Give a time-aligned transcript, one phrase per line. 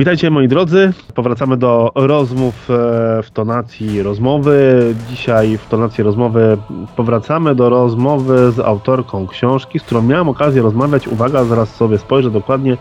[0.00, 0.92] Witajcie moi drodzy.
[1.14, 4.82] Powracamy do rozmów e, w tonacji rozmowy.
[5.10, 6.56] Dzisiaj w tonacji rozmowy
[6.96, 11.08] powracamy do rozmowy z autorką książki, z którą miałem okazję rozmawiać.
[11.08, 12.76] Uwaga, zaraz sobie spojrzę dokładnie.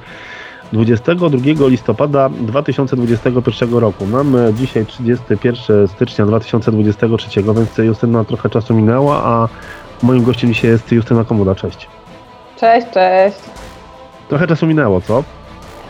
[0.73, 4.05] 22 listopada 2021 roku.
[4.05, 9.47] Mamy dzisiaj 31 stycznia 2023, więc Justyna trochę czasu minęła, a
[10.03, 11.55] moim gościem dzisiaj jest Justyna Komuda.
[11.55, 11.87] Cześć.
[12.59, 13.37] Cześć, cześć.
[14.29, 15.23] Trochę czasu minęło, co?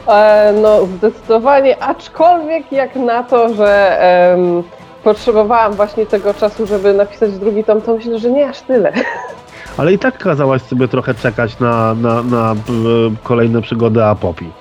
[0.09, 4.63] E, no zdecydowanie, aczkolwiek jak na to, że em,
[5.03, 8.93] potrzebowałam właśnie tego czasu, żeby napisać drugi tom, to myślę, że nie aż tyle.
[9.77, 12.55] Ale i tak kazałaś sobie trochę czekać na, na, na e,
[13.23, 14.51] kolejne przygody Apopi.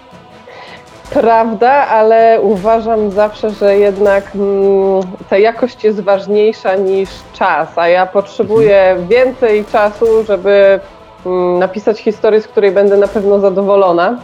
[1.11, 8.07] Prawda, ale uważam zawsze, że jednak mm, ta jakość jest ważniejsza niż czas, a ja
[8.07, 10.81] potrzebuję więcej czasu, żeby
[11.27, 14.19] mm, napisać historię, z której będę na pewno zadowolona.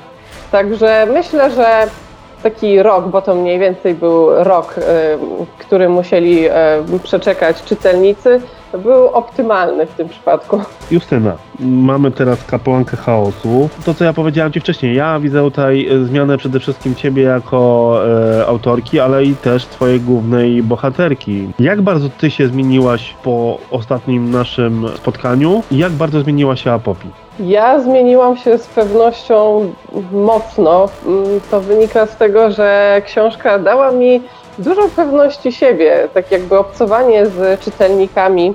[0.51, 1.87] Także myślę, że
[2.43, 4.83] taki rok, bo to mniej więcej był rok, y,
[5.59, 6.51] który musieli y,
[7.03, 8.41] przeczekać czytelnicy,
[8.79, 10.61] był optymalny w tym przypadku.
[10.91, 13.69] Justyna, mamy teraz kapłankę chaosu.
[13.85, 18.01] To, co ja powiedziałem Ci wcześniej, ja widzę tutaj e, zmianę przede wszystkim Ciebie jako
[18.41, 21.49] e, autorki, ale i też Twojej głównej bohaterki.
[21.59, 27.09] Jak bardzo Ty się zmieniłaś po ostatnim naszym spotkaniu i jak bardzo zmieniła się Apopi?
[27.41, 29.71] Ja zmieniłam się z pewnością
[30.13, 30.89] mocno.
[31.07, 34.23] Mm, to wynika z tego, że książka dała mi
[34.59, 38.55] dużo pewności siebie, tak jakby obcowanie z czytelnikami,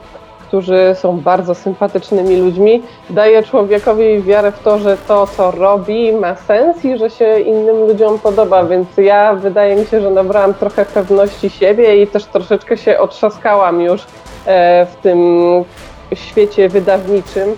[0.49, 6.35] którzy są bardzo sympatycznymi ludźmi, daje człowiekowi wiarę w to, że to, co robi, ma
[6.35, 8.63] sens i że się innym ludziom podoba.
[8.63, 13.81] Więc ja wydaje mi się, że nabrałam trochę pewności siebie i też troszeczkę się otrzaskałam
[13.81, 14.01] już
[14.45, 15.19] e, w tym
[16.13, 17.55] świecie wydawniczym.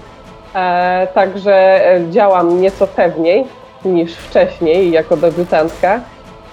[0.55, 3.45] E, także e, działam nieco pewniej
[3.85, 5.99] niż wcześniej jako debiutantka.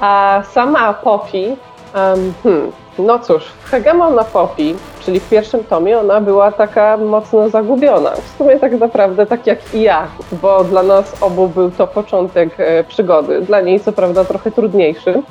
[0.01, 1.57] A sama Poppy
[1.95, 2.73] Um, hmm.
[2.99, 8.11] No cóż, w Hegemon na Poppy, czyli w pierwszym tomie, ona była taka mocno zagubiona.
[8.11, 12.49] W sumie tak naprawdę tak jak i ja, bo dla nas obu był to początek
[12.59, 13.41] e, przygody.
[13.41, 15.23] Dla niej co prawda trochę trudniejszy,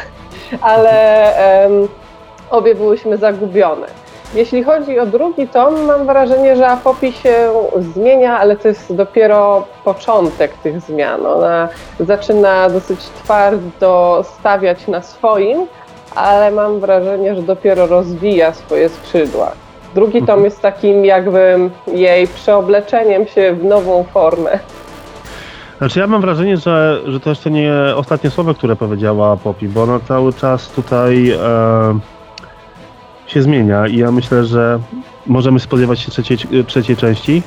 [0.60, 1.32] ale
[2.50, 3.86] obie byłyśmy zagubione.
[4.34, 7.52] Jeśli chodzi o drugi tom, mam wrażenie, że Apopi się
[7.94, 11.26] zmienia, ale to jest dopiero początek tych zmian.
[11.26, 11.68] Ona
[12.00, 15.66] zaczyna dosyć twardo stawiać na swoim,
[16.14, 19.52] ale mam wrażenie, że dopiero rozwija swoje skrzydła.
[19.94, 20.44] Drugi tom mhm.
[20.44, 24.58] jest takim jakby jej przeobleczeniem się w nową formę.
[25.78, 29.82] Znaczy ja mam wrażenie, że, że to jeszcze nie ostatnie słowo, które powiedziała Poppy, bo
[29.82, 31.38] ona cały czas tutaj e,
[33.26, 34.78] się zmienia i ja myślę, że
[35.26, 37.42] możemy spodziewać się trzeciej, trzeciej części.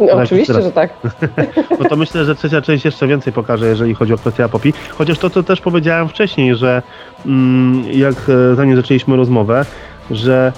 [0.00, 0.90] No, oczywiście, że tak.
[1.80, 4.72] no to myślę, że trzecia część jeszcze więcej pokaże, jeżeli chodzi o kwestię Apopi.
[4.98, 6.82] Chociaż to, co też powiedziałem wcześniej, że
[7.26, 9.64] mm, jak e, zanim zaczęliśmy rozmowę,
[10.10, 10.52] że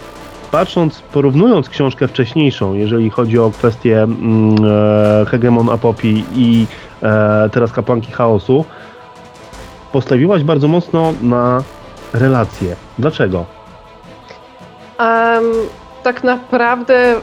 [0.50, 6.66] patrząc, porównując książkę wcześniejszą, jeżeli chodzi o kwestię mm, e, Hegemon Apopi i
[7.02, 8.64] e, teraz Kapłanki Chaosu,
[9.92, 11.62] postawiłaś bardzo mocno na
[12.12, 12.76] relacje.
[12.98, 13.44] Dlaczego?
[14.98, 15.44] Um,
[16.02, 17.14] tak naprawdę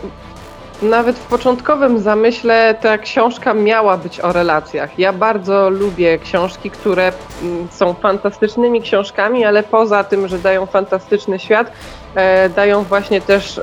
[0.83, 4.99] nawet w początkowym zamyśle ta książka miała być o relacjach.
[4.99, 7.11] Ja bardzo lubię książki, które
[7.41, 11.71] mm, są fantastycznymi książkami, ale poza tym, że dają fantastyczny świat,
[12.15, 13.61] e, dają właśnie też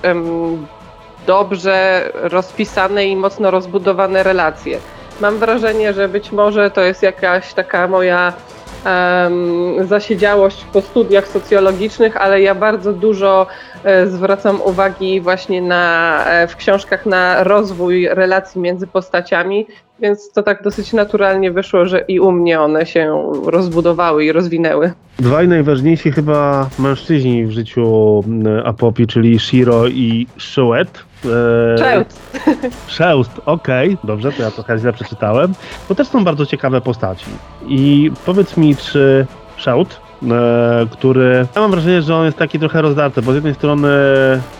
[1.27, 4.79] dobrze rozpisane i mocno rozbudowane relacje.
[5.21, 8.33] Mam wrażenie, że być może to jest jakaś taka moja
[9.89, 13.47] zasiedziałość po studiach socjologicznych, ale ja bardzo dużo
[13.85, 19.67] e, zwracam uwagi właśnie na, e, w książkach na rozwój relacji między postaciami,
[20.01, 24.93] więc to tak dosyć naturalnie wyszło, że i u mnie one się rozbudowały i rozwinęły.
[25.19, 28.25] Dwaj najważniejsi chyba mężczyźni w życiu
[28.65, 31.10] Apopi, czyli Shiro i Shuet.
[31.79, 32.21] Szeust.
[32.87, 33.99] Szeust, okej, okay.
[34.05, 35.53] dobrze, to ja trochę źle przeczytałem.
[35.89, 37.27] Bo też są bardzo ciekawe postaci.
[37.67, 41.47] I powiedz mi, czy Szeut, e, który.
[41.55, 43.89] Ja mam wrażenie, że on jest taki trochę rozdarty, bo z jednej strony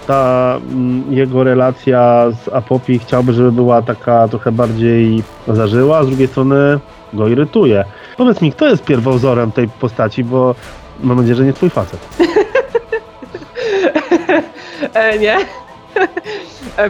[0.07, 6.07] ta m, jego relacja z Apopi chciałby, żeby była taka trochę bardziej zażyła, a z
[6.07, 6.81] drugiej strony
[7.13, 7.85] go irytuje.
[8.17, 10.55] Powiedz mi, kto jest pierwowzorem tej postaci, bo
[11.03, 12.09] mam nadzieję, że nie twój facet.
[14.95, 15.37] e, nie.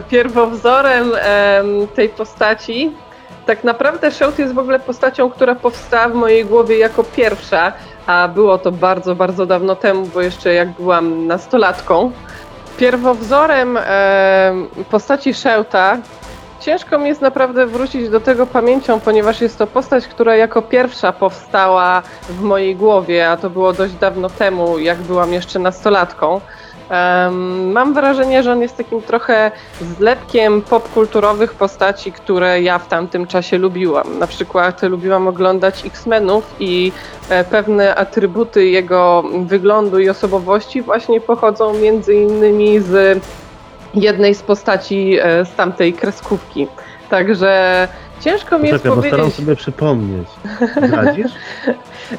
[0.09, 1.11] Pierwowzorem
[1.95, 2.91] tej postaci
[3.45, 7.73] tak naprawdę Shout jest w ogóle postacią, która powstała w mojej głowie jako pierwsza,
[8.07, 12.11] a było to bardzo, bardzo dawno temu, bo jeszcze jak byłam nastolatką.
[12.77, 13.79] Pierwowzorem
[14.91, 15.97] postaci Sheuta
[16.59, 21.11] ciężko mi jest naprawdę wrócić do tego pamięcią, ponieważ jest to postać, która jako pierwsza
[21.11, 26.41] powstała w mojej głowie, a to było dość dawno temu, jak byłam jeszcze nastolatką.
[26.91, 29.51] Um, mam wrażenie, że on jest takim trochę
[29.97, 34.19] zlepkiem popkulturowych postaci, które ja w tamtym czasie lubiłam.
[34.19, 36.91] Na przykład lubiłam oglądać X-Menów i
[37.29, 43.21] e, pewne atrybuty jego wyglądu i osobowości właśnie pochodzą między innymi z
[43.93, 46.67] jednej z postaci e, z tamtej kreskówki.
[47.09, 47.87] Także
[48.21, 49.11] ciężko mi jest powiedzieć...
[49.11, 50.27] Postaram sobie przypomnieć.
[50.87, 51.31] Zdradzisz?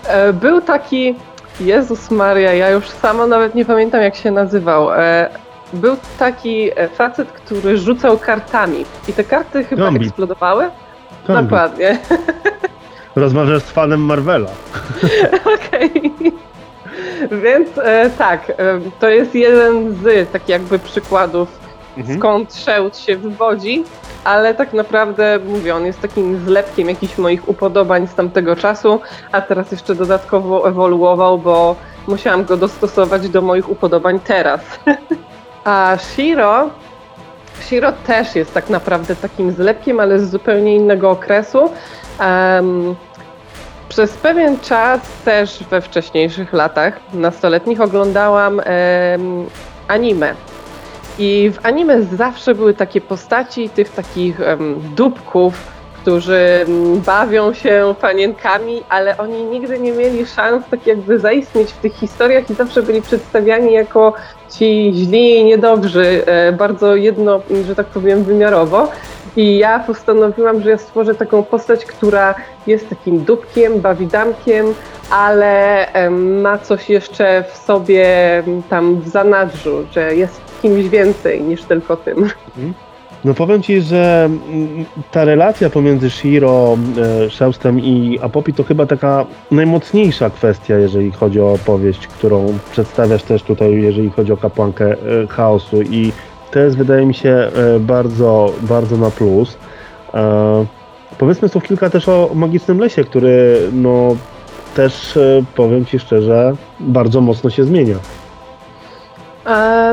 [0.06, 1.14] E, był taki
[1.60, 4.92] Jezus Maria, ja już sama nawet nie pamiętam jak się nazywał.
[4.92, 5.28] E,
[5.72, 10.02] był taki e, facet, który rzucał kartami i te karty chyba Gambit.
[10.02, 10.70] eksplodowały?
[11.28, 11.98] Dokładnie.
[13.16, 14.50] Rozmawiasz z fanem Marvela.
[15.54, 15.90] Okej.
[15.90, 16.32] Okay.
[17.42, 18.54] Więc e, tak, e,
[19.00, 21.61] to jest jeden z tak jakby przykładów,
[21.96, 22.18] mhm.
[22.18, 23.84] skąd Szełd się wywodzi
[24.24, 29.00] ale tak naprawdę mówię, on jest takim zlepkiem jakichś moich upodobań z tamtego czasu,
[29.32, 31.76] a teraz jeszcze dodatkowo ewoluował, bo
[32.08, 34.60] musiałam go dostosować do moich upodobań teraz.
[35.64, 36.70] a Shiro
[37.60, 41.70] Shiro też jest tak naprawdę takim zlepkiem, ale z zupełnie innego okresu.
[42.20, 42.94] Um,
[43.88, 49.46] przez pewien czas, też we wcześniejszych latach nastoletnich, oglądałam um,
[49.88, 50.34] anime.
[51.18, 55.54] I w anime zawsze były takie postaci tych takich um, dupków,
[56.02, 56.66] którzy
[57.06, 62.50] bawią się panienkami, ale oni nigdy nie mieli szans tak jakby zaistnieć w tych historiach
[62.50, 64.14] i zawsze byli przedstawiani jako
[64.50, 68.88] ci źli i niedobrzy, e, bardzo jedno, że tak powiem, wymiarowo.
[69.36, 72.34] I ja postanowiłam, że ja stworzę taką postać, która
[72.66, 74.74] jest takim dupkiem, bawidamkiem,
[75.10, 78.06] ale ma coś jeszcze w sobie
[78.70, 82.18] tam w zanadrzu, że jest kimś więcej niż tylko tym.
[82.18, 82.74] Mhm.
[83.24, 86.76] No powiem Ci, że mm, ta relacja pomiędzy Shiro,
[87.26, 93.22] e, Szeustem i Apopi to chyba taka najmocniejsza kwestia, jeżeli chodzi o opowieść, którą przedstawiasz
[93.22, 96.12] też tutaj, jeżeli chodzi o kapłankę e, chaosu i
[96.50, 97.50] to jest wydaje mi się e,
[97.80, 99.58] bardzo, bardzo na plus.
[101.18, 104.16] Powiedzmy słów kilka też o Magicznym Lesie, który no
[104.76, 105.18] też
[105.56, 107.96] powiem Ci szczerze bardzo mocno się zmienia.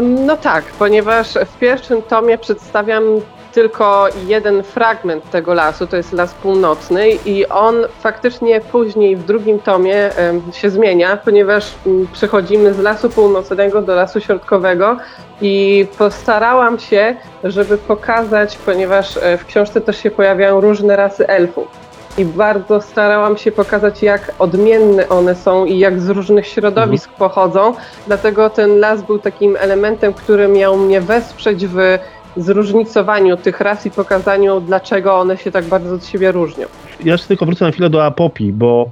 [0.01, 3.03] No tak, ponieważ w pierwszym tomie przedstawiam
[3.51, 9.59] tylko jeden fragment tego lasu, to jest las północny i on faktycznie później w drugim
[9.59, 10.09] tomie
[10.53, 14.97] się zmienia, ponieważ mm, przechodzimy z lasu północnego do lasu środkowego
[15.41, 21.88] i postarałam się, żeby pokazać, ponieważ e, w książce też się pojawiają różne rasy elfów
[22.19, 27.19] i bardzo starałam się pokazać, jak odmienne one są i jak z różnych środowisk mhm.
[27.19, 27.73] pochodzą.
[28.07, 31.99] Dlatego ten las był takim elementem, który miał mnie wesprzeć w
[32.37, 36.65] zróżnicowaniu tych ras i pokazaniu, dlaczego one się tak bardzo od siebie różnią.
[37.03, 38.89] Ja jeszcze tylko wrócę na chwilę do Apopi, bo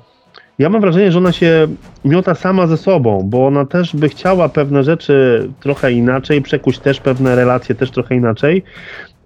[0.59, 1.68] ja mam wrażenie, że ona się
[2.06, 7.00] miota sama ze sobą, bo ona też by chciała pewne rzeczy trochę inaczej, przekuć też
[7.00, 8.63] pewne relacje też trochę inaczej.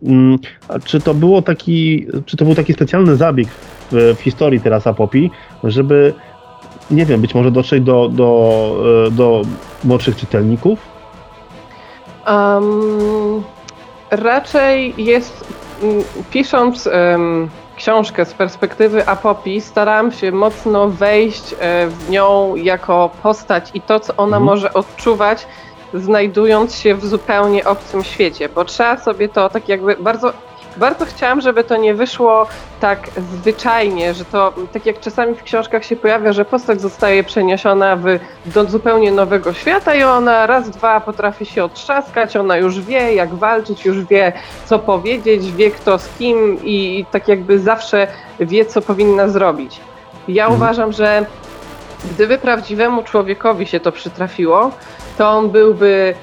[0.03, 0.39] Mm,
[0.85, 3.47] czy to było taki, czy to był taki specjalny zabieg
[3.91, 5.31] w, w historii teraz Apopi,
[5.63, 6.13] żeby
[6.91, 8.73] nie wiem, być może dotrzeć do, do,
[9.07, 9.41] e, do
[9.83, 10.79] młodszych czytelników?
[12.27, 13.43] Um,
[14.11, 15.53] raczej jest,
[16.31, 23.71] pisząc um, książkę z perspektywy Apopi, starałam się mocno wejść e, w nią jako postać
[23.73, 24.43] i to, co ona mhm.
[24.43, 25.47] może odczuwać,
[25.93, 30.33] znajdując się w zupełnie obcym świecie, bo trzeba sobie to tak jakby bardzo
[30.77, 32.47] bardzo chciałam, żeby to nie wyszło
[32.79, 37.95] tak zwyczajnie, że to tak jak czasami w książkach się pojawia, że postać zostaje przeniesiona
[37.95, 38.05] w,
[38.45, 43.33] do zupełnie nowego świata i ona raz, dwa potrafi się otrzaskać, ona już wie jak
[43.35, 44.33] walczyć, już wie
[44.65, 48.07] co powiedzieć, wie kto z kim i tak jakby zawsze
[48.39, 49.79] wie co powinna zrobić.
[50.27, 50.61] Ja mhm.
[50.61, 51.25] uważam, że
[52.11, 54.71] gdyby prawdziwemu człowiekowi się to przytrafiło,
[55.17, 56.13] to on byłby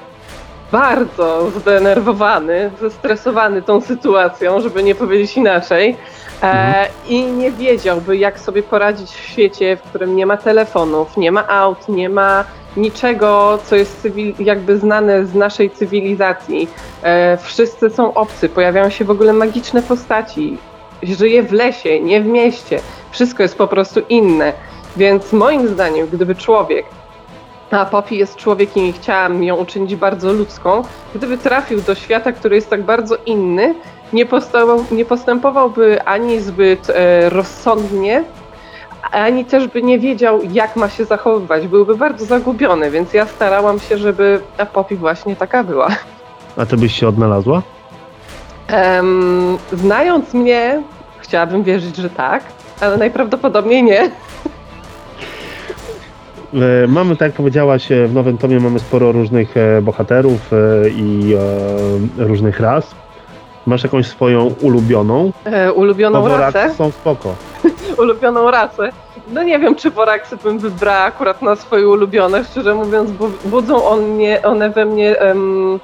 [0.71, 5.97] bardzo zdenerwowany, zestresowany tą sytuacją, żeby nie powiedzieć inaczej.
[6.41, 6.87] E, mhm.
[7.07, 11.47] I nie wiedziałby, jak sobie poradzić w świecie, w którym nie ma telefonów, nie ma
[11.47, 12.45] aut, nie ma
[12.77, 16.69] niczego, co jest cywil, jakby znane z naszej cywilizacji.
[17.03, 20.57] E, wszyscy są obcy, pojawiają się w ogóle magiczne postaci.
[21.03, 22.79] Żyje w lesie, nie w mieście.
[23.11, 24.53] Wszystko jest po prostu inne.
[24.97, 26.85] Więc moim zdaniem, gdyby człowiek
[27.71, 30.81] a Poppy jest człowiekiem i chciałam ją uczynić bardzo ludzką,
[31.15, 33.75] gdyby trafił do świata, który jest tak bardzo inny,
[34.13, 38.23] nie, postępował, nie postępowałby ani zbyt e, rozsądnie,
[39.11, 41.67] ani też by nie wiedział, jak ma się zachowywać.
[41.67, 44.41] Byłby bardzo zagubiony, więc ja starałam się, żeby
[44.73, 45.87] Poppy właśnie taka była.
[46.57, 47.61] A to byś się odnalazła?
[48.73, 50.81] Um, znając mnie,
[51.19, 52.43] chciałabym wierzyć, że tak,
[52.81, 54.09] ale najprawdopodobniej nie.
[56.53, 60.51] E, mamy, tak jak powiedziałaś, e, w Nowym Tomie mamy sporo różnych e, bohaterów
[60.95, 61.35] i
[62.17, 62.95] różnych ras.
[63.65, 65.31] Masz jakąś swoją ulubioną?
[65.45, 66.73] E, ulubioną rasę?
[66.73, 67.35] są spoko.
[68.01, 68.89] ulubioną rasę?
[69.33, 72.43] No nie wiem, czy Woraksy bym wybrała akurat na swoje ulubione.
[72.43, 73.09] Szczerze mówiąc,
[73.45, 75.79] budzą on mnie, one we mnie um,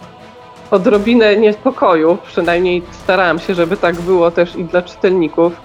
[0.72, 2.18] odrobinę niepokoju.
[2.26, 5.65] Przynajmniej starałam się, żeby tak było też i dla czytelników.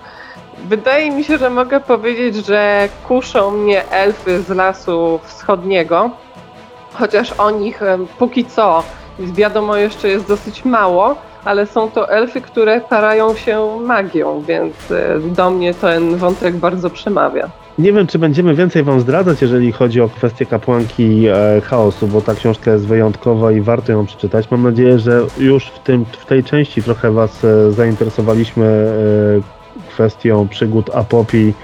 [0.69, 6.11] Wydaje mi się, że mogę powiedzieć, że kuszą mnie elfy z lasu wschodniego,
[6.93, 7.81] chociaż o nich
[8.19, 8.83] póki co
[9.19, 15.19] wiadomo jeszcze jest dosyć mało, ale są to elfy, które tarają się magią, więc e,
[15.21, 17.51] do mnie ten wątek bardzo przemawia.
[17.79, 22.21] Nie wiem, czy będziemy więcej Wam zdradzać, jeżeli chodzi o kwestię kapłanki e, chaosu, bo
[22.21, 24.51] ta książka jest wyjątkowa i warto ją przeczytać.
[24.51, 28.67] Mam nadzieję, że już w, tym, w tej części trochę Was e, zainteresowaliśmy
[29.47, 29.60] e,
[30.01, 31.55] kwestią przygód Apopi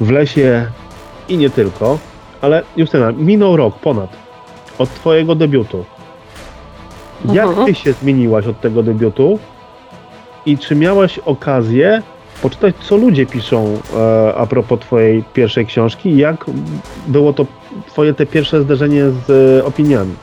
[0.00, 0.66] w lesie
[1.28, 1.98] i nie tylko.
[2.40, 4.10] Ale Justyna, minął rok ponad
[4.78, 5.84] od Twojego debiutu.
[7.32, 7.66] Jak mhm.
[7.66, 9.38] Ty się zmieniłaś od tego debiutu
[10.46, 12.02] i czy miałaś okazję
[12.42, 16.44] poczytać, co ludzie piszą e, a propos twojej pierwszej książki i jak
[17.06, 17.46] było to
[17.86, 20.14] twoje te pierwsze zderzenie z e, opiniami.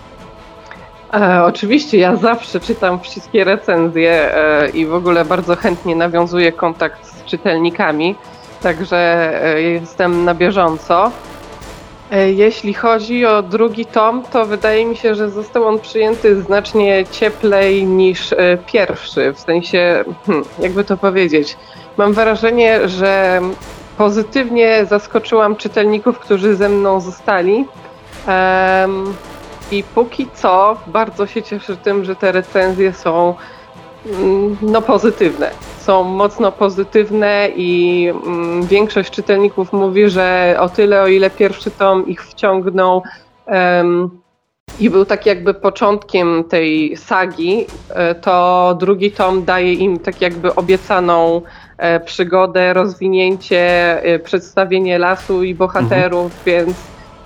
[1.13, 7.02] E, oczywiście, ja zawsze czytam wszystkie recenzje e, i w ogóle bardzo chętnie nawiązuję kontakt
[7.37, 8.15] czytelnikami,
[8.63, 8.97] także
[9.43, 11.11] e, jestem na bieżąco.
[12.11, 17.05] E, jeśli chodzi o drugi tom, to wydaje mi się, że został on przyjęty znacznie
[17.11, 18.33] cieplej niż
[18.65, 19.33] pierwszy.
[19.33, 21.57] W sensie, hmm, jakby to powiedzieć,
[21.97, 23.41] Mam wrażenie, że
[23.97, 27.65] pozytywnie zaskoczyłam czytelników, którzy ze mną zostali.
[29.71, 33.35] I póki co bardzo się cieszę tym, że te recenzje są
[34.05, 35.51] mm, no, pozytywne.
[35.83, 42.07] Są mocno pozytywne i mm, większość czytelników mówi, że o tyle, o ile pierwszy tom
[42.07, 43.03] ich wciągnął
[43.47, 44.21] um,
[44.79, 50.55] i był tak jakby początkiem tej sagi, e, to drugi tom daje im tak jakby
[50.55, 51.41] obiecaną
[51.83, 56.43] E, przygodę, rozwinięcie, e, przedstawienie lasu i bohaterów, mhm.
[56.45, 56.77] więc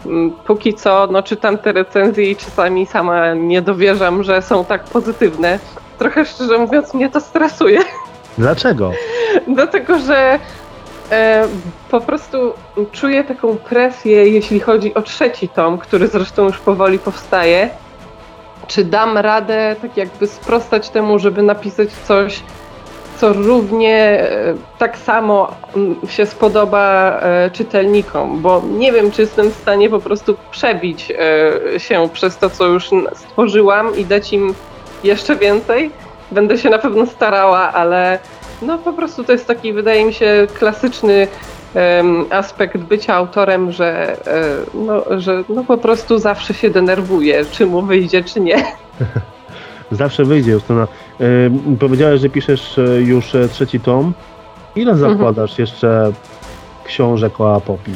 [0.06, 4.84] mm, póki co no, czytam te recenzje i czasami sama nie dowierzam, że są tak
[4.84, 5.60] pozytywne.
[5.98, 7.80] Trochę szczerze mówiąc mnie to stresuje.
[8.38, 8.92] Dlaczego?
[9.48, 10.40] Dlatego, że
[11.12, 11.48] e,
[11.92, 12.54] po prostu
[12.92, 17.70] czuję taką presję, jeśli chodzi o trzeci tom, który zresztą już powoli powstaje.
[18.68, 22.44] Czy dam radę tak jakby sprostać temu, żeby napisać coś
[23.18, 25.52] co równie e, tak samo
[26.08, 31.80] się spodoba e, czytelnikom, bo nie wiem, czy jestem w stanie po prostu przebić e,
[31.80, 34.54] się przez to, co już stworzyłam i dać im
[35.04, 35.92] jeszcze więcej.
[36.32, 38.20] Będę się na pewno starała, ale
[38.62, 41.28] no po prostu to jest taki, wydaje mi się, klasyczny
[42.30, 44.18] aspekt bycia autorem, że,
[44.74, 48.64] no, że no po prostu zawsze się denerwuję, czy mu wyjdzie, czy nie.
[49.92, 50.88] Zawsze wyjdzie, Justyna.
[51.20, 54.14] Yy, powiedziałeś, że piszesz e, już e, trzeci tom.
[54.76, 55.12] Ile mhm.
[55.12, 55.66] zakładasz mhm.
[55.66, 56.12] jeszcze
[56.86, 57.92] książek o Apopi?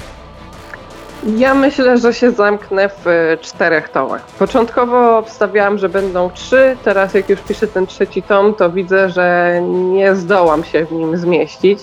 [1.37, 3.05] Ja myślę, że się zamknę w
[3.41, 4.25] czterech tomach.
[4.25, 9.59] Początkowo obstawiałam, że będą trzy, teraz jak już piszę ten trzeci tom, to widzę, że
[9.71, 11.79] nie zdołam się w nim zmieścić.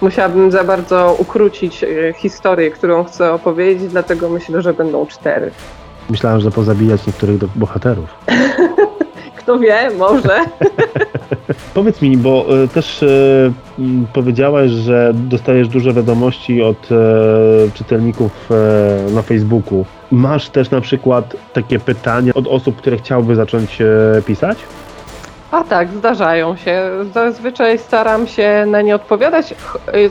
[0.00, 1.84] Musiałabym za bardzo ukrócić
[2.16, 5.50] historię, którą chcę opowiedzieć, dlatego myślę, że będą cztery.
[6.10, 8.08] Myślałem, że pozabijać niektórych bohaterów.
[9.42, 10.40] Kto wie, może.
[11.74, 13.06] Powiedz mi, bo e, też e,
[14.12, 16.96] powiedziałaś, że dostajesz dużo wiadomości od e,
[17.74, 18.48] czytelników
[19.14, 19.84] na Facebooku.
[20.10, 23.78] Masz też na przykład takie pytania od osób, które chciałyby zacząć
[24.26, 24.58] pisać?
[25.50, 26.90] A tak, zdarzają się.
[27.14, 29.54] Zazwyczaj staram się na nie odpowiadać,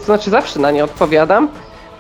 [0.06, 1.50] znaczy zawsze na nie odpowiadam.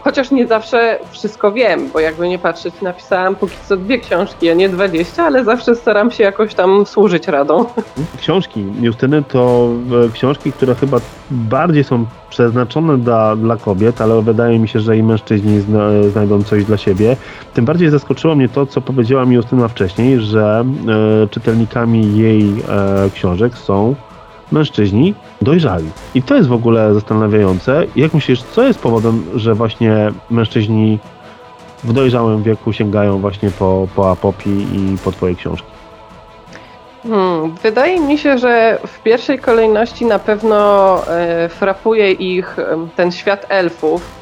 [0.03, 4.53] Chociaż nie zawsze wszystko wiem, bo jakby nie patrzeć, napisałam póki co dwie książki, a
[4.53, 7.65] nie dwadzieścia, ale zawsze staram się jakoś tam służyć radą.
[8.17, 9.69] Książki Justyny to
[10.05, 10.97] e, książki, które chyba
[11.31, 16.43] bardziej są przeznaczone dla, dla kobiet, ale wydaje mi się, że i mężczyźni zna, znajdą
[16.43, 17.17] coś dla siebie.
[17.53, 20.65] Tym bardziej zaskoczyło mnie to, co powiedziała mi Justyna wcześniej, że
[21.23, 23.95] e, czytelnikami jej e, książek są
[24.51, 25.89] mężczyźni dojrzali.
[26.15, 27.85] I to jest w ogóle zastanawiające.
[27.95, 30.99] Jak myślisz, co jest powodem, że właśnie mężczyźni
[31.83, 35.67] w dojrzałym wieku sięgają właśnie po, po Apopi i po Twoje książki?
[37.03, 42.57] Hmm, wydaje mi się, że w pierwszej kolejności na pewno e, frapuje ich
[42.95, 44.21] ten świat elfów.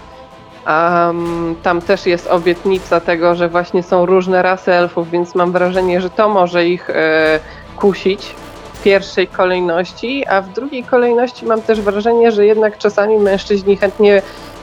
[0.67, 6.01] Um, tam też jest obietnica tego, że właśnie są różne rasy elfów, więc mam wrażenie,
[6.01, 7.39] że to może ich e,
[7.75, 8.36] kusić
[8.83, 14.21] pierwszej kolejności, a w drugiej kolejności mam też wrażenie, że jednak czasami mężczyźni chętnie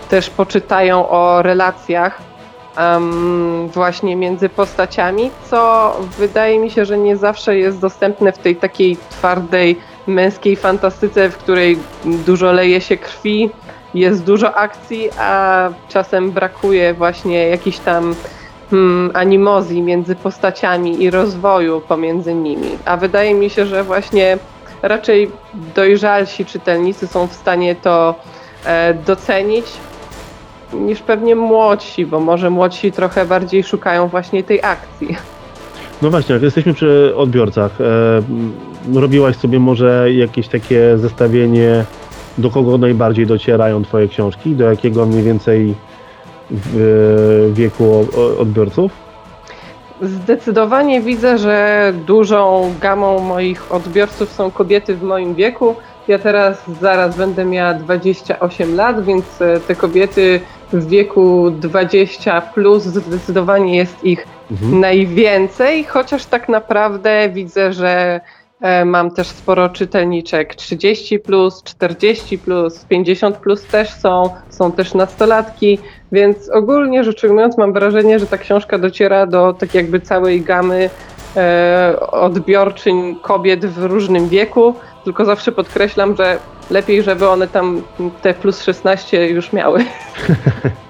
[0.08, 2.18] też poczytają o relacjach
[2.78, 8.56] um, właśnie między postaciami, co wydaje mi się, że nie zawsze jest dostępne w tej
[8.56, 13.50] takiej twardej męskiej fantastyce, w której dużo leje się krwi,
[13.94, 18.14] jest dużo akcji, a czasem brakuje właśnie jakichś tam
[18.70, 22.68] hmm, animozji między postaciami i rozwoju pomiędzy nimi.
[22.84, 24.38] A wydaje mi się, że właśnie
[24.82, 25.30] raczej
[25.74, 28.14] dojrzalsi czytelnicy są w stanie to
[28.64, 29.66] e, docenić
[30.72, 35.16] niż pewnie młodsi, bo może młodsi trochę bardziej szukają właśnie tej akcji.
[36.02, 41.84] No właśnie, jak jesteśmy przy odbiorcach, e, robiłaś sobie może jakieś takie zestawienie,
[42.38, 45.74] do kogo najbardziej docierają Twoje książki, do jakiego mniej więcej
[46.50, 48.06] w, wieku
[48.38, 48.92] odbiorców?
[50.02, 55.74] Zdecydowanie widzę, że dużą gamą moich odbiorców są kobiety w moim wieku.
[56.08, 60.40] Ja teraz zaraz będę miała 28 lat, więc e, te kobiety
[60.72, 64.80] w wieku 20 plus zdecydowanie jest ich mhm.
[64.80, 68.20] najwięcej, chociaż tak naprawdę widzę, że e,
[68.84, 70.54] mam też sporo czytelniczek.
[70.54, 75.78] 30 plus, 40 plus, 50 plus też są, są też nastolatki,
[76.12, 80.90] więc ogólnie rzecz ujmując mam wrażenie, że ta książka dociera do tak jakby całej gamy
[81.36, 86.38] e, odbiorczyń kobiet w różnym wieku, tylko zawsze podkreślam, że
[86.70, 87.82] lepiej, żeby one tam
[88.22, 89.84] te plus 16 już miały.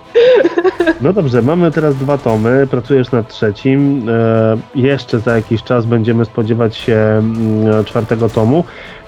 [1.01, 4.09] No dobrze, mamy teraz dwa tomy, pracujesz nad trzecim.
[4.09, 8.65] E, jeszcze za jakiś czas będziemy spodziewać się mm, czwartego tomu.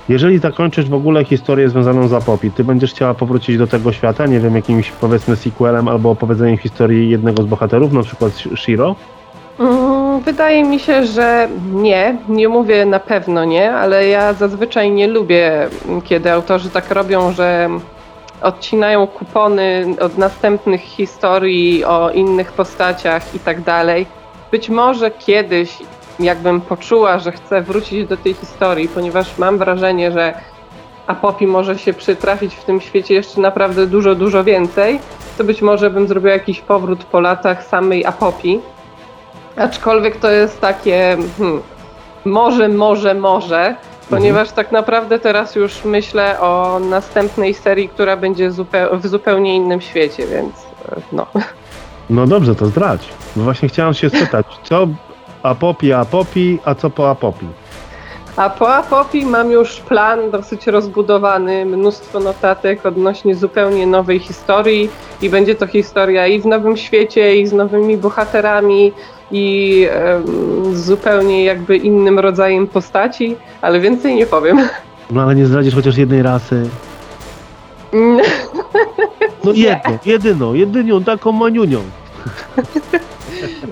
[0.09, 4.27] Jeżeli zakończysz w ogóle historię związaną z Apopi, ty będziesz chciała powrócić do tego świata,
[4.27, 8.97] nie wiem, jakimś powiedzmy sequelem albo opowiedzeniem historii jednego z bohaterów, na przykład Shiro?
[9.61, 12.17] Mm, wydaje mi się, że nie.
[12.29, 15.69] Nie mówię na pewno nie, ale ja zazwyczaj nie lubię,
[16.05, 17.69] kiedy autorzy tak robią, że
[18.43, 24.07] odcinają kupony od następnych historii o innych postaciach i tak dalej.
[24.51, 25.79] Być może kiedyś,
[26.19, 30.35] jakbym poczuła, że chcę wrócić do tej historii, ponieważ mam wrażenie, że
[31.07, 35.01] Apopi może się przytrafić w tym świecie jeszcze naprawdę dużo, dużo więcej,
[35.39, 38.61] to być może bym zrobiła jakiś powrót po latach samej Apopi
[39.59, 41.63] Aczkolwiek to jest takie hmm,
[42.25, 43.77] może, może, może,
[44.11, 49.81] ponieważ tak naprawdę teraz już myślę o następnej serii, która będzie zupeł w zupełnie innym
[49.81, 50.55] świecie, więc
[50.89, 51.27] e, no.
[52.11, 53.09] No dobrze, to zdradź.
[53.37, 54.89] No właśnie chciałem się spytać, co
[55.43, 57.47] Apopi, Apopi, a co po Apopi?
[58.37, 64.91] A po Apopi mam już plan dosyć rozbudowany, mnóstwo notatek odnośnie zupełnie nowej historii
[65.23, 68.93] i będzie to historia i w nowym świecie, i z nowymi bohaterami,
[69.31, 69.89] i
[70.73, 74.69] zupełnie jakby innym rodzajem postaci, ale więcej nie powiem.
[75.11, 76.69] No ale nie zdradzisz chociaż jednej rasy.
[79.45, 81.81] No jedną, jedyną, jedynią, taką maniunią.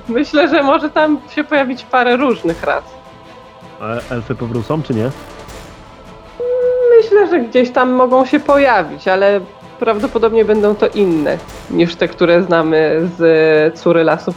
[0.08, 2.84] Myślę, że może tam się pojawić parę różnych ras.
[3.80, 5.10] A elfy powrócą, czy nie?
[6.96, 9.40] Myślę, że gdzieś tam mogą się pojawić, ale
[9.78, 11.38] prawdopodobnie będą to inne
[11.70, 14.34] niż te, które znamy z Córy Lasu.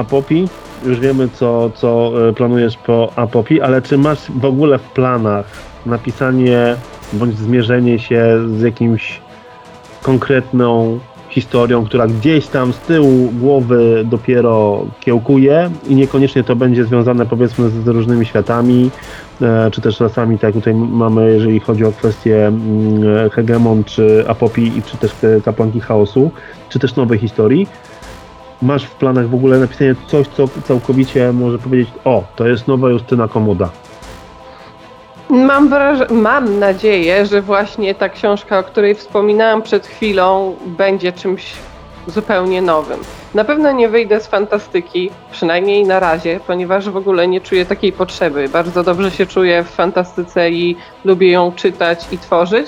[0.00, 0.48] Apopi.
[0.84, 5.46] Już wiemy, co, co e, planujesz po Apopi, ale czy masz w ogóle w planach
[5.86, 6.76] napisanie
[7.12, 9.20] bądź zmierzenie się z jakimś
[10.02, 17.26] konkretną historią, która gdzieś tam z tyłu głowy dopiero kiełkuje i niekoniecznie to będzie związane
[17.26, 18.90] powiedzmy z różnymi światami,
[19.42, 24.24] e, czy też czasami tak jak tutaj mamy, jeżeli chodzi o kwestie mm, Hegemon, czy
[24.28, 25.12] Apopi, czy też
[25.44, 26.30] Kapłanki Chaosu,
[26.68, 27.66] czy też nowej historii,
[28.62, 32.90] masz w planach w ogóle napisanie coś, co całkowicie może powiedzieć, o, to jest nowa
[32.90, 33.68] Justyna Komoda?
[35.30, 41.52] Mam, wraż- mam nadzieję, że właśnie ta książka, o której wspominałam przed chwilą, będzie czymś
[42.06, 43.00] zupełnie nowym.
[43.34, 47.92] Na pewno nie wyjdę z fantastyki, przynajmniej na razie, ponieważ w ogóle nie czuję takiej
[47.92, 48.48] potrzeby.
[48.48, 52.66] Bardzo dobrze się czuję w fantastyce i lubię ją czytać i tworzyć.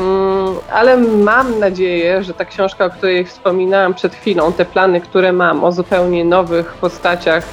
[0.00, 5.32] Mm, ale mam nadzieję, że ta książka, o której wspominałam przed chwilą, te plany, które
[5.32, 7.52] mam o zupełnie nowych postaciach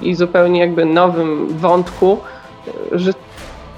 [0.00, 2.18] i zupełnie jakby nowym wątku,
[2.92, 3.12] że,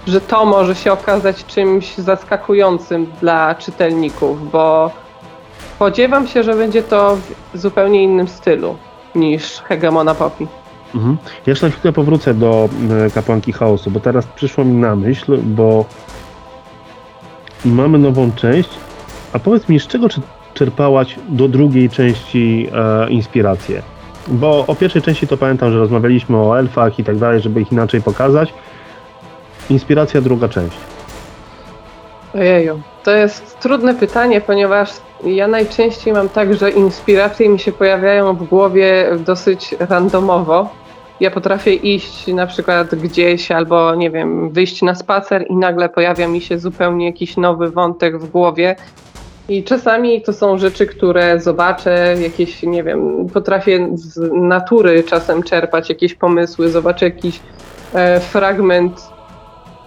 [0.07, 4.91] że to może się okazać czymś zaskakującym dla czytelników, bo
[5.77, 7.17] spodziewam się, że będzie to
[7.55, 8.77] w zupełnie innym stylu
[9.15, 10.47] niż Hegemona Poppy.
[10.95, 11.17] Mhm.
[11.47, 12.69] Jeszcze na chwilę powrócę do
[13.07, 15.85] e, Kapłanki Chaosu, bo teraz przyszło mi na myśl, bo
[17.65, 18.71] mamy nową część,
[19.33, 20.09] a powiedz mi, z czego
[20.55, 23.83] czerpałaś do drugiej części e, inspirację?
[24.29, 27.73] Bo o pierwszej części to pamiętam, że rozmawialiśmy o elfach i tak dalej, żeby ich
[27.73, 28.55] inaczej pokazać.
[29.71, 30.77] Inspiracja druga część.
[32.35, 34.91] Ojeju, to jest trudne pytanie, ponieważ
[35.25, 40.69] ja najczęściej mam tak, że inspiracje mi się pojawiają w głowie dosyć randomowo.
[41.21, 46.29] Ja potrafię iść na przykład gdzieś albo, nie wiem, wyjść na spacer i nagle pojawia
[46.29, 48.77] mi się zupełnie jakiś nowy wątek w głowie.
[49.49, 55.89] I czasami to są rzeczy, które zobaczę, jakieś, nie wiem, potrafię z natury czasem czerpać
[55.89, 57.41] jakieś pomysły, zobaczę jakiś
[57.95, 59.09] e, fragment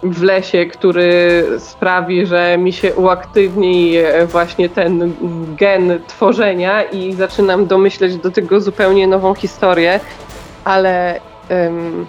[0.02, 5.12] w lesie, który sprawi, że mi się uaktywni e, właśnie ten
[5.58, 10.00] gen tworzenia i zaczynam domyśleć do tego zupełnie nową historię,
[10.64, 11.20] ale
[11.50, 12.06] um,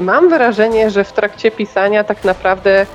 [0.00, 2.86] mam wrażenie, że w trakcie pisania tak naprawdę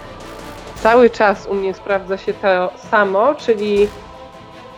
[0.75, 3.87] cały czas u mnie sprawdza się to samo, czyli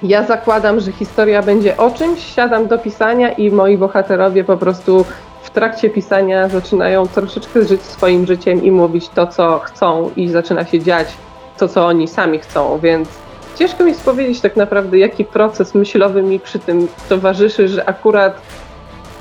[0.04, 5.06] ja zakładam, że historia będzie o czymś, siadam do pisania i moi bohaterowie po prostu
[5.44, 10.66] w trakcie pisania zaczynają troszeczkę żyć swoim życiem i mówić to, co chcą, i zaczyna
[10.66, 11.08] się dziać
[11.58, 13.10] to, co oni sami chcą, więc
[13.56, 18.42] ciężko mi powiedzieć tak naprawdę, jaki proces myślowy mi przy tym towarzyszy, że akurat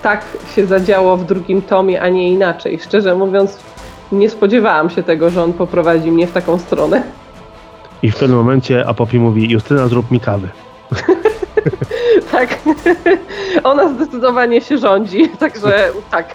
[0.03, 2.79] tak się zadziało w drugim tomie, a nie inaczej.
[2.79, 3.59] Szczerze mówiąc,
[4.13, 7.03] nie spodziewałam się tego, że on poprowadzi mnie w taką stronę.
[8.03, 10.49] I w pewnym momencie Apopi mówi: Justyna, zrób mi kawy.
[12.33, 12.59] tak.
[13.65, 16.35] Ona zdecydowanie się rządzi, także tak.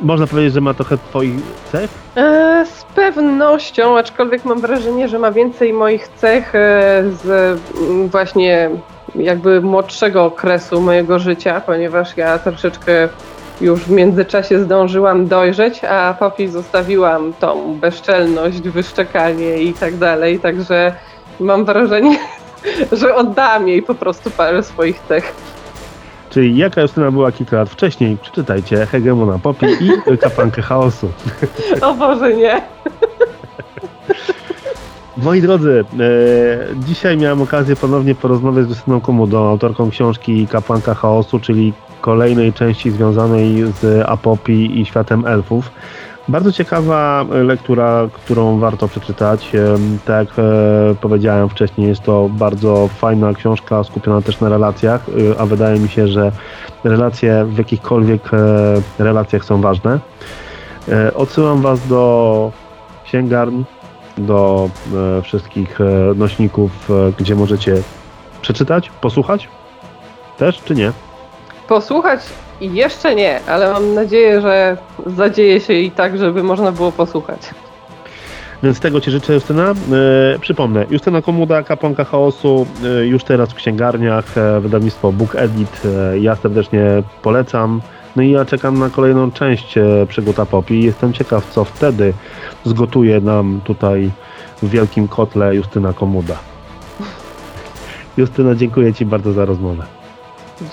[0.00, 1.34] Można powiedzieć, że ma trochę twoich
[1.72, 1.90] cech?
[2.16, 7.26] E, z pewnością, aczkolwiek mam wrażenie, że ma więcej moich cech e, z
[7.90, 8.70] mm, właśnie
[9.18, 13.08] jakby młodszego okresu mojego życia, ponieważ ja troszeczkę
[13.60, 20.92] już w międzyczasie zdążyłam dojrzeć, a Popi zostawiłam tą bezczelność, wyszczekanie i tak dalej, także
[21.40, 22.18] mam wrażenie,
[22.92, 25.34] że oddałam jej po prostu parę swoich cech.
[26.30, 31.08] Czyli jaka Justyna była kilka lat wcześniej, przeczytajcie Hegemona Popi i Kapankę Chaosu.
[31.82, 32.62] O Boże, nie.
[35.16, 36.04] Moi drodzy, e,
[36.74, 42.90] dzisiaj miałem okazję ponownie porozmawiać z Justyną Komudą, autorką książki Kapłanka Chaosu, czyli kolejnej części
[42.90, 45.70] związanej z Apopi i światem elfów.
[46.28, 49.52] Bardzo ciekawa lektura, którą warto przeczytać.
[50.04, 55.40] Tak jak e, powiedziałem wcześniej, jest to bardzo fajna książka skupiona też na relacjach, e,
[55.40, 56.32] a wydaje mi się, że
[56.84, 60.00] relacje w jakichkolwiek e, relacjach są ważne.
[61.14, 62.52] Odsyłam Was do
[63.04, 63.64] księgarni,
[64.18, 64.70] do
[65.22, 65.78] wszystkich
[66.16, 66.70] nośników,
[67.18, 67.74] gdzie możecie
[68.42, 69.48] przeczytać, posłuchać
[70.38, 70.92] też, czy nie?
[71.68, 72.20] Posłuchać
[72.60, 74.76] jeszcze nie, ale mam nadzieję, że
[75.06, 77.40] zadzieje się i tak, żeby można było posłuchać.
[78.62, 79.70] Więc tego Ci życzę, Justyna.
[79.70, 85.82] E, przypomnę, Justyna Komuda, Kapłanka Chaosu, e, już teraz w księgarniach, e, wydawnictwo Book Edit.
[85.84, 87.80] E, ja serdecznie polecam.
[88.16, 90.82] No i ja czekam na kolejną część e, Przygód Popi.
[90.82, 92.12] Jestem ciekaw, co wtedy
[92.64, 94.10] zgotuje nam tutaj
[94.62, 96.34] w wielkim kotle Justyna Komuda.
[98.16, 99.82] Justyna, dziękuję Ci bardzo za rozmowę.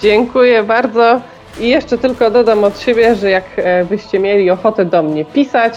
[0.02, 1.22] Dziękuję bardzo.
[1.60, 5.74] I jeszcze tylko dodam od siebie, że jak e, byście mieli ochotę do mnie pisać,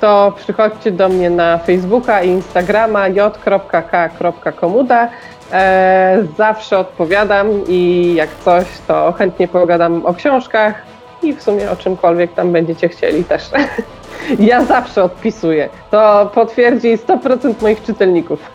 [0.00, 5.08] to przychodźcie do mnie na Facebooka i Instagrama j.k.komuda.
[5.52, 10.89] E, zawsze odpowiadam i jak coś, to chętnie pogadam o książkach
[11.22, 13.50] i w sumie o czymkolwiek tam będziecie chcieli też.
[14.38, 15.68] Ja zawsze odpisuję.
[15.90, 18.50] To potwierdzi 100% moich czytelników.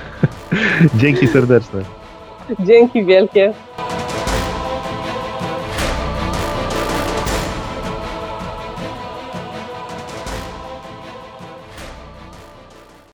[1.00, 1.80] Dzięki serdeczne.
[2.60, 3.54] Dzięki wielkie.